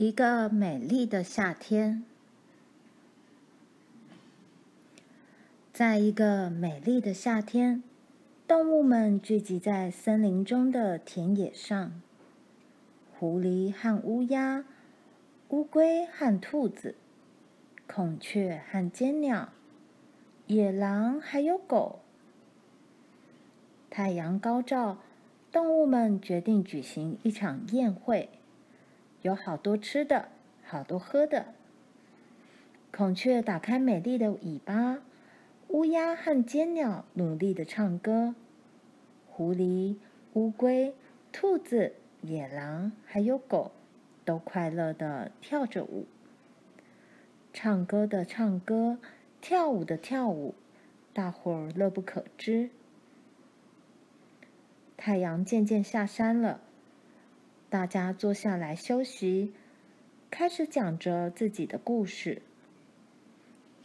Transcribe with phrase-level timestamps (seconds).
[0.00, 2.02] 一个美丽的夏天，
[5.74, 7.82] 在一个美丽的夏天，
[8.48, 12.00] 动物们聚集在森林中的田野上。
[13.18, 14.64] 狐狸和乌鸦，
[15.50, 16.94] 乌龟和兔子，
[17.86, 19.50] 孔雀和尖鸟，
[20.46, 22.00] 野狼还有狗。
[23.90, 24.96] 太阳高照，
[25.52, 28.30] 动物们决定举行一场宴会。
[29.22, 30.28] 有好多吃的，
[30.64, 31.46] 好多喝的。
[32.90, 34.98] 孔雀打开美丽的尾巴，
[35.68, 38.34] 乌鸦和尖鸟努力的唱歌，
[39.28, 39.96] 狐狸、
[40.32, 40.94] 乌龟、
[41.30, 43.72] 兔子、野狼还有狗
[44.24, 46.06] 都快乐的跳着舞。
[47.52, 48.98] 唱歌的唱歌，
[49.40, 50.54] 跳舞的跳舞，
[51.12, 52.70] 大伙儿乐不可支。
[54.96, 56.60] 太阳渐渐下山了。
[57.70, 59.52] 大家坐下来休息，
[60.28, 62.42] 开始讲着自己的故事。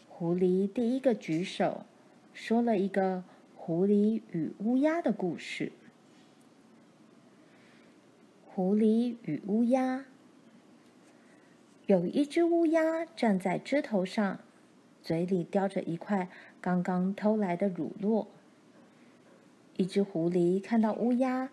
[0.10, 1.86] 狐狸第一个举手，
[2.34, 3.24] 说了一个
[3.56, 5.72] 狐狸与乌鸦的故事。
[8.48, 10.06] 狐狸与乌鸦。
[11.86, 14.40] 有一只乌鸦站在枝头上，
[15.04, 16.28] 嘴里叼着一块
[16.60, 18.26] 刚刚偷来的乳酪。
[19.78, 21.52] 一只狐狸看到乌鸦，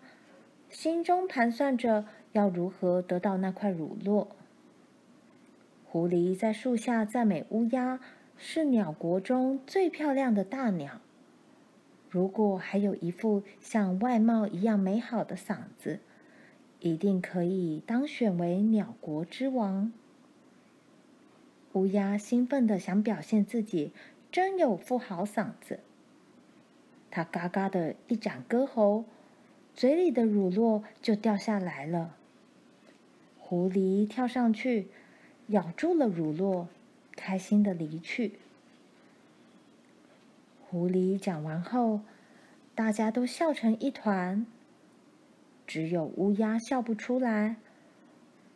[0.73, 2.03] 心中盘算着。
[2.33, 4.29] 要如何得到那块乳酪？
[5.85, 7.99] 狐狸在树下赞美乌鸦
[8.37, 10.99] 是鸟国中最漂亮的大鸟。
[12.09, 15.99] 如果还有一副像外貌一样美好的嗓子，
[16.79, 19.93] 一定可以当选为鸟国之王。
[21.73, 23.93] 乌鸦兴奋地想表现自己
[24.31, 25.81] 真有副好嗓子，
[27.11, 29.05] 它嘎嘎的一展歌喉，
[29.75, 32.15] 嘴里的乳酪就掉下来了。
[33.39, 34.87] 狐狸跳上去，
[35.47, 36.67] 咬住了乳酪，
[37.15, 38.33] 开心的离去。
[40.69, 42.01] 狐狸讲完后，
[42.73, 44.45] 大家都笑成一团，
[45.67, 47.57] 只有乌鸦笑不出来。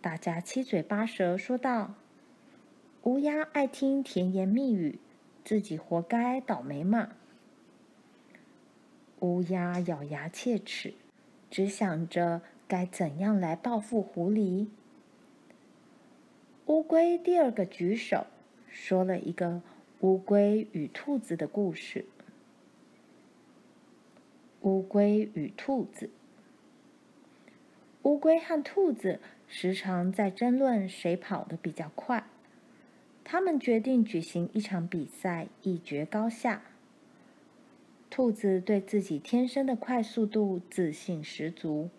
[0.01, 1.95] 大家七嘴八舌说道
[3.03, 4.99] ：“乌鸦爱听甜言蜜语，
[5.43, 7.09] 自己活该倒霉嘛。”
[9.19, 10.93] 乌鸦咬牙切齿，
[11.49, 14.67] 只想着该怎样来报复狐狸。
[16.65, 18.27] 乌龟第二个举手，
[18.69, 19.61] 说了一个
[20.01, 22.05] 乌龟与兔子的故事。
[24.61, 26.09] 乌龟与兔子。
[28.03, 32.25] 乌龟和兔子时常在争论谁跑得比较快。
[33.23, 36.61] 他们决定举行一场比赛，一决高下。
[38.17, 41.91] 兔子对自己天生的快速度自信十足，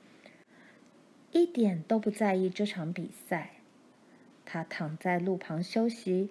[1.31, 3.53] 一点都不在意这场比赛。
[4.45, 6.31] 他躺在路旁休息，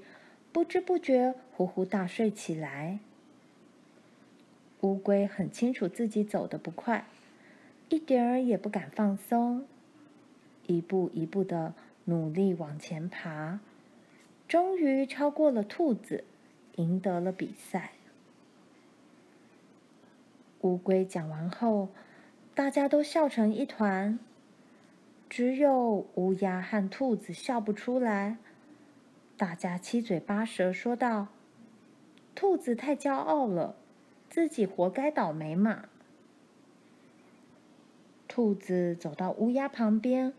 [0.51, 2.99] 不知不觉呼呼大睡起来。
[4.81, 7.07] 乌龟很清楚自己走得不快，
[7.87, 9.65] 一点儿也不敢放松，
[10.65, 13.61] 一步一步的努力往前爬，
[14.49, 16.25] 终于超过了兔子，
[16.75, 17.93] 赢得了比赛。
[20.67, 21.87] 乌龟讲完后，
[22.53, 24.19] 大家都笑成一团。
[25.29, 28.37] 只有乌鸦和兔子笑不出来，
[29.37, 31.27] 大家七嘴八舌说道
[32.35, 33.75] ：“兔子太骄傲了，
[34.29, 35.85] 自己活该倒霉嘛。”
[38.27, 40.33] 兔子走到乌鸦旁边，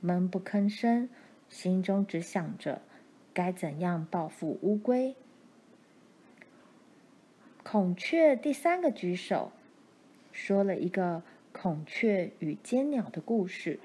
[0.00, 1.08] 闷不吭声，
[1.48, 2.82] 心中只想着
[3.32, 5.16] 该怎样报复乌龟。
[7.62, 9.52] 孔雀第三个举手，
[10.32, 13.78] 说了一个孔雀与尖鸟的故事。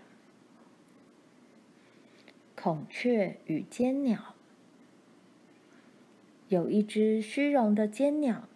[2.55, 4.33] 孔雀与尖鸟。
[6.47, 8.47] 有一只虚荣的尖鸟，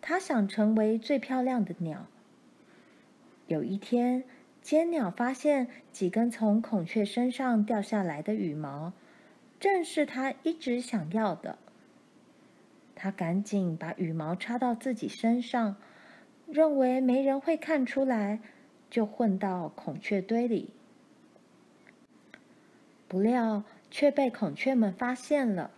[0.00, 2.06] 它想成为最漂亮的鸟。
[3.46, 4.24] 有一天，
[4.62, 8.92] 尖鸟发现几根从孔雀身上掉下来的羽毛，
[9.58, 11.58] 正是它一直想要的。
[12.94, 15.76] 它赶紧把羽毛插到自己身上，
[16.52, 18.40] 认为没人会看出来，
[18.90, 20.70] 就混到孔雀堆里。
[23.08, 25.70] 不料却被孔雀们发现了，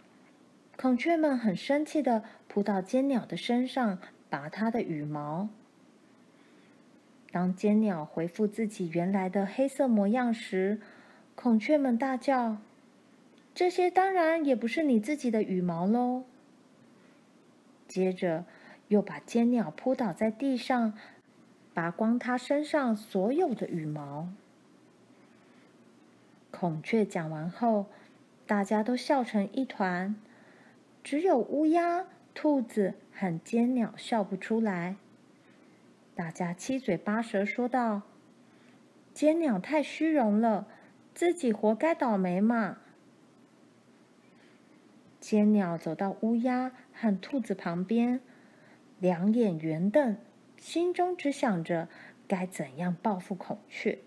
[0.77, 3.99] 孔雀们很生气地扑到尖鸟的身上，
[4.29, 5.49] 拔它的羽毛。
[7.31, 10.81] 当尖鸟恢复自己原来的黑色模样时，
[11.35, 12.59] 孔雀们大叫
[13.55, 16.25] ：“这些当然也不是你自己的羽毛喽！”
[17.89, 18.45] 接着
[18.93, 20.93] 又把尖鸟扑倒在地上，
[21.73, 24.29] 拔光它身上所有的羽毛。
[26.51, 27.87] 孔雀讲完后，
[28.47, 30.15] 大家都笑成一团，
[31.03, 32.05] 只有乌鸦、
[32.35, 34.97] 兔子和尖鸟笑不出来。
[36.15, 38.03] 大家七嘴八舌说道
[39.15, 40.69] ：“尖鸟太虚荣了，
[41.15, 42.77] 自己活该倒霉嘛。”
[45.19, 48.21] 尖鸟走到乌鸦和兔子旁边，
[49.03, 50.17] 两眼圆瞪，
[50.59, 51.89] 心中只想着
[52.29, 53.99] 该怎样报复孔雀。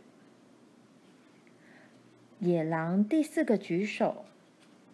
[2.40, 4.24] 野狼第四个举手，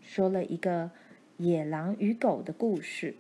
[0.02, 0.90] 说了一个
[1.38, 3.14] 野狼与狗的故事。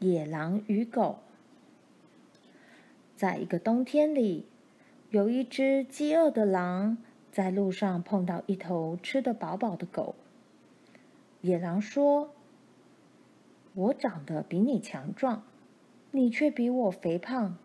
[0.00, 1.20] 野狼与狗，
[3.14, 4.44] 在一个冬天里，
[5.10, 6.98] 有一只饥饿的狼
[7.30, 10.16] 在路上碰到一头吃得饱饱的狗。
[11.42, 12.34] 野狼说
[13.74, 15.42] ：“我长得比你强壮，
[16.10, 17.56] 你却比我肥胖，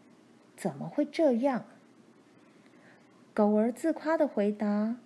[0.56, 1.66] 怎么会这样？”
[3.34, 4.98] 狗儿自夸的回答：“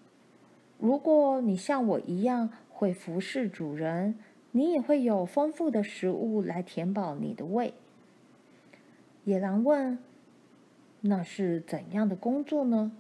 [0.80, 4.20] 如果你像我一样会服侍主人。”
[4.52, 7.76] 你也会有丰富的食物来填饱你的胃。
[9.24, 10.00] 野狼问
[11.02, 12.92] ：“那是怎样的工作呢？”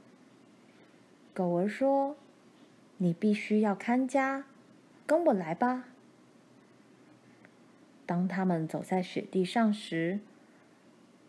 [1.33, 2.15] 狗儿说
[2.97, 4.45] ：“你必须要看家，
[5.07, 5.85] 跟我来吧。”
[8.09, 10.19] 当他们走在雪地上时，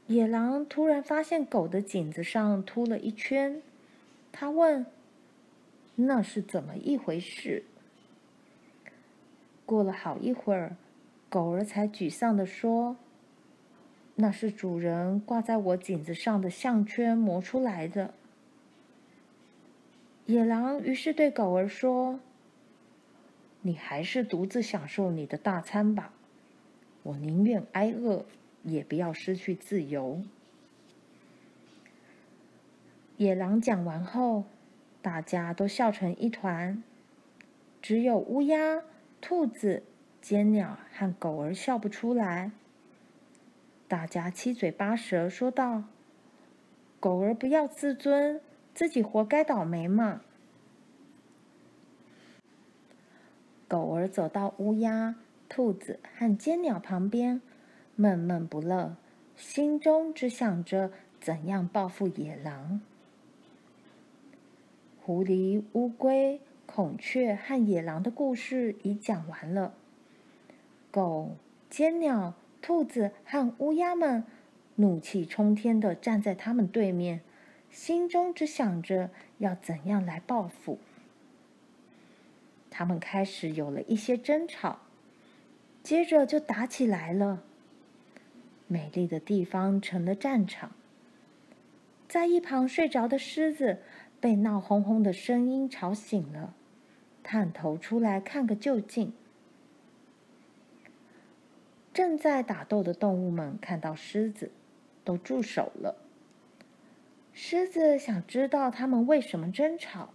[0.07, 3.61] 野狼突然发现狗的颈子上秃了一圈。
[4.33, 4.87] 他问
[5.95, 7.65] ：“那是怎么一回事？”
[9.67, 10.75] 过了好一会儿，
[11.29, 12.97] 狗儿才沮丧地说
[14.17, 18.15] ：“那是主人挂在我颈子上的项圈磨出来的。”
[20.25, 22.21] 野狼于是对狗儿说
[23.61, 26.15] ：“你还是独自享受你的大餐吧，
[27.03, 28.25] 我宁愿挨饿，
[28.63, 30.23] 也不要失去自由。”
[33.17, 34.45] 野狼讲完后，
[35.03, 36.83] 大家都笑成一团，
[37.83, 38.83] 只有乌鸦。
[39.23, 39.83] 兔子、
[40.23, 42.53] 尖鸟和狗儿笑不出来。
[43.87, 45.85] 大家七嘴八舌说道
[46.99, 48.41] ：“狗儿不要自尊，
[48.73, 50.23] 自己活该倒霉嘛。”
[53.69, 55.17] 狗儿走到乌鸦、
[55.51, 57.43] 兔子和尖鸟旁边，
[57.95, 58.97] 闷闷不乐，
[59.37, 62.81] 心中只想着怎样报复野狼。
[65.03, 66.41] 狐狸、乌龟。
[66.73, 69.75] 孔雀和野狼的故事已讲完了。
[70.93, 71.35] 狗、
[71.69, 74.23] 尖鸟、兔子和乌鸦们
[74.77, 77.23] 怒气冲天地站在他们对面，
[77.73, 80.79] 心中只想着要怎样来报复。
[82.71, 84.79] 他们开始有了一些争吵，
[85.83, 87.43] 接着就打起来了。
[88.67, 90.73] 美丽的地方成了战场，
[92.09, 93.79] 在一旁睡着的狮子
[94.21, 96.55] 被闹哄哄的声音吵醒了。
[97.23, 99.13] 探头出来看个究竟。
[101.93, 104.51] 正在打斗的动物们看到狮子，
[105.05, 105.97] 都住手了。
[107.33, 110.11] 狮子想知道他们为什么争吵。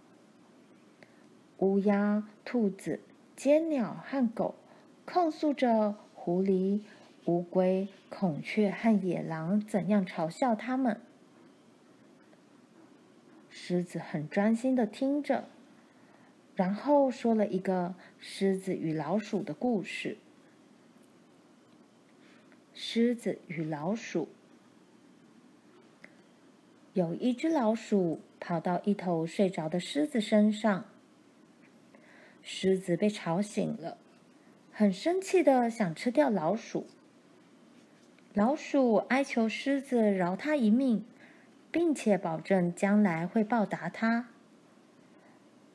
[1.58, 3.00] 乌鸦、兔子、
[3.34, 4.54] 尖鸟和狗
[5.06, 6.82] 控诉着狐狸、
[7.24, 11.00] 乌龟、孔雀和野狼怎样嘲笑他们。
[13.48, 15.48] 狮子很专心地听着。
[16.54, 20.16] 然后说了一个狮子与老鼠的故事。
[22.74, 24.28] 狮子与老鼠。
[26.94, 30.86] 有一只老鼠跑到一头睡着的狮子身上，
[32.42, 33.98] 狮子被吵醒了，
[34.78, 36.86] 很生气的想吃掉老鼠。
[38.34, 41.02] 老鼠哀求狮子饶他一命，
[41.70, 44.28] 并且保证将来会报答他。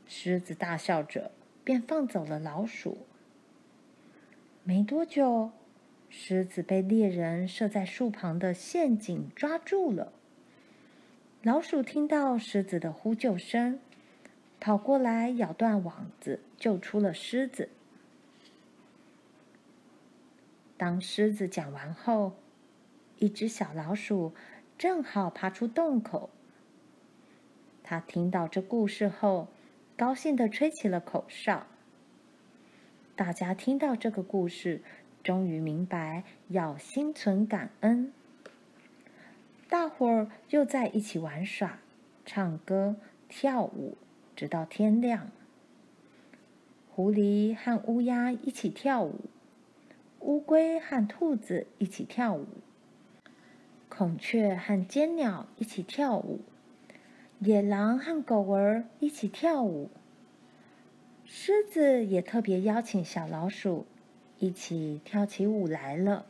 [0.05, 1.31] 狮子大笑着，
[1.63, 3.00] 便放走了老鼠。
[4.63, 5.50] 没多久，
[6.08, 10.13] 狮子被猎人设在树旁的陷阱抓住了。
[11.41, 13.79] 老鼠听到狮子的呼救声，
[14.60, 17.70] 跑过来咬断网子，救出了狮子。
[20.82, 22.34] 当狮子讲完后，
[23.20, 24.34] 一只小老鼠
[24.80, 26.32] 正好爬出洞口。
[27.84, 29.48] 他听到这故事后，
[29.96, 31.68] 高兴地吹起了口哨。
[33.16, 34.82] 大家听到这个故事，
[35.24, 38.12] 终于明白要心存感恩。
[39.70, 41.78] 大伙儿又在一起玩耍、
[42.26, 42.96] 唱歌、
[43.30, 43.96] 跳舞，
[44.36, 45.30] 直到天亮。
[46.90, 49.26] 狐狸和乌鸦一起跳舞，
[50.22, 52.46] 乌龟和兔子一起跳舞，
[53.90, 56.42] 孔雀和尖鸟一起跳舞。
[57.40, 59.90] 野狼和狗儿一起跳舞，
[61.25, 63.88] 狮子也特别邀请小老鼠
[64.38, 66.28] 一起跳起舞来了。